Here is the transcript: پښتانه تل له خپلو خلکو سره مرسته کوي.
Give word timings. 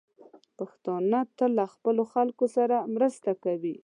پښتانه 0.57 1.19
تل 1.37 1.51
له 1.59 1.65
خپلو 1.73 2.03
خلکو 2.13 2.45
سره 2.55 2.75
مرسته 2.95 3.31
کوي. 3.43 3.75